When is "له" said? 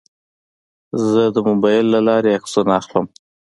1.93-1.99